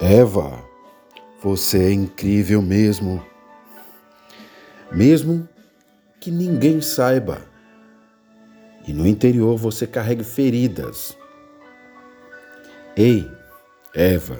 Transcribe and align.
Eva, 0.00 0.64
você 1.42 1.84
é 1.84 1.92
incrível 1.92 2.62
mesmo. 2.62 3.22
Mesmo 4.90 5.46
que 6.18 6.30
ninguém 6.30 6.80
saiba. 6.80 7.42
E 8.88 8.94
no 8.94 9.06
interior 9.06 9.58
você 9.58 9.86
carregue 9.86 10.24
feridas. 10.24 11.14
Ei, 12.96 13.30
Eva, 13.94 14.38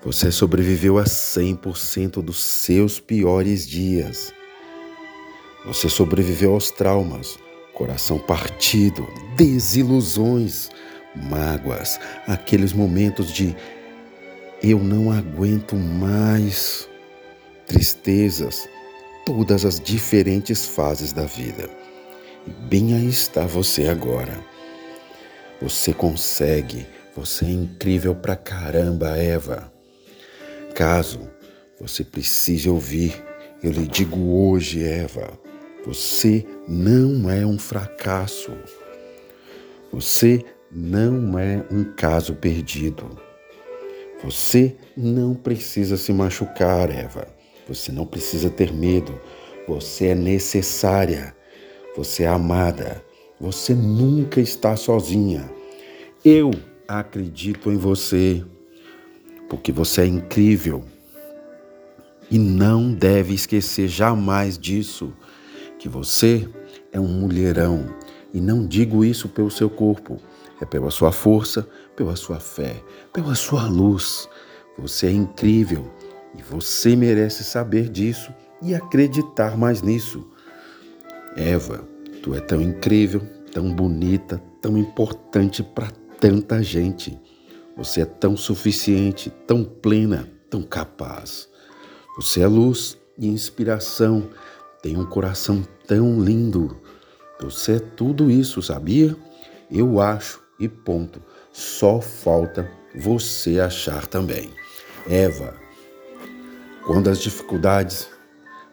você 0.00 0.30
sobreviveu 0.30 0.96
a 0.96 1.04
100% 1.04 2.22
dos 2.22 2.40
seus 2.40 3.00
piores 3.00 3.66
dias. 3.66 4.32
Você 5.66 5.88
sobreviveu 5.88 6.54
aos 6.54 6.70
traumas, 6.70 7.36
coração 7.74 8.16
partido, 8.18 9.08
desilusões, 9.36 10.70
mágoas, 11.16 11.98
aqueles 12.28 12.72
momentos 12.72 13.32
de 13.32 13.56
eu 14.62 14.78
não 14.78 15.10
aguento 15.10 15.74
mais. 15.74 16.88
Tristezas, 17.66 18.68
todas 19.24 19.64
as 19.64 19.78
diferentes 19.78 20.66
fases 20.66 21.12
da 21.12 21.24
vida. 21.24 21.70
Bem 22.68 22.94
aí 22.94 23.08
está 23.08 23.46
você 23.46 23.86
agora. 23.86 24.38
Você 25.62 25.92
consegue, 25.92 26.86
você 27.14 27.44
é 27.44 27.50
incrível 27.50 28.14
pra 28.14 28.34
caramba, 28.34 29.16
Eva. 29.16 29.72
Caso 30.74 31.30
você 31.80 32.02
precise 32.02 32.68
ouvir, 32.68 33.14
eu 33.62 33.70
lhe 33.70 33.86
digo 33.86 34.18
hoje, 34.18 34.84
Eva, 34.84 35.38
você 35.86 36.44
não 36.68 37.30
é 37.30 37.46
um 37.46 37.58
fracasso. 37.58 38.52
Você 39.92 40.44
não 40.70 41.38
é 41.38 41.64
um 41.70 41.84
caso 41.84 42.34
perdido. 42.34 43.29
Você 44.22 44.76
não 44.96 45.34
precisa 45.34 45.96
se 45.96 46.12
machucar, 46.12 46.90
Eva. 46.90 47.26
Você 47.66 47.90
não 47.90 48.04
precisa 48.04 48.50
ter 48.50 48.72
medo. 48.72 49.18
Você 49.66 50.08
é 50.08 50.14
necessária. 50.14 51.34
Você 51.96 52.24
é 52.24 52.28
amada. 52.28 53.02
Você 53.40 53.74
nunca 53.74 54.40
está 54.40 54.76
sozinha. 54.76 55.50
Eu 56.22 56.50
acredito 56.86 57.70
em 57.70 57.76
você, 57.76 58.44
porque 59.48 59.72
você 59.72 60.02
é 60.02 60.06
incrível. 60.06 60.84
E 62.30 62.38
não 62.38 62.92
deve 62.92 63.34
esquecer 63.34 63.88
jamais 63.88 64.58
disso, 64.58 65.12
que 65.78 65.88
você 65.88 66.46
é 66.92 67.00
um 67.00 67.08
mulherão. 67.08 67.88
E 68.34 68.40
não 68.40 68.66
digo 68.66 69.04
isso 69.04 69.28
pelo 69.28 69.50
seu 69.50 69.70
corpo, 69.70 70.20
é 70.60 70.64
pela 70.64 70.90
sua 70.90 71.10
força, 71.10 71.66
pela 71.96 72.16
sua 72.16 72.38
fé, 72.38 72.82
pela 73.12 73.34
sua 73.34 73.66
luz. 73.66 74.28
Você 74.78 75.06
é 75.06 75.12
incrível 75.12 75.90
e 76.38 76.42
você 76.42 76.94
merece 76.94 77.42
saber 77.42 77.88
disso 77.88 78.32
e 78.62 78.74
acreditar 78.74 79.56
mais 79.56 79.82
nisso. 79.82 80.26
Eva, 81.36 81.86
tu 82.22 82.34
é 82.34 82.40
tão 82.40 82.60
incrível, 82.60 83.22
tão 83.52 83.74
bonita, 83.74 84.42
tão 84.60 84.76
importante 84.76 85.62
para 85.62 85.90
tanta 86.18 86.62
gente. 86.62 87.18
Você 87.76 88.02
é 88.02 88.04
tão 88.04 88.36
suficiente, 88.36 89.30
tão 89.46 89.64
plena, 89.64 90.28
tão 90.50 90.62
capaz. 90.62 91.48
Você 92.16 92.42
é 92.42 92.46
luz 92.46 92.98
e 93.16 93.26
inspiração, 93.26 94.28
tem 94.82 94.98
um 94.98 95.06
coração 95.06 95.66
tão 95.86 96.20
lindo. 96.22 96.76
Você 97.40 97.76
é 97.76 97.78
tudo 97.78 98.30
isso, 98.30 98.60
sabia? 98.60 99.16
Eu 99.70 100.00
acho 100.00 100.42
e 100.60 100.68
ponto. 100.68 101.22
Só 101.52 102.00
falta 102.00 102.70
você 102.94 103.58
achar 103.58 104.06
também. 104.06 104.50
Eva, 105.08 105.54
quando 106.86 107.08
as 107.08 107.20
dificuldades 107.20 108.08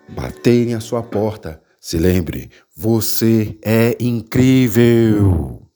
baterem 0.09 0.75
à 0.75 0.79
sua 0.79 1.01
porta, 1.01 1.61
se 1.79 1.97
lembre, 1.97 2.49
você 2.75 3.57
é 3.63 3.95
incrível. 3.99 5.66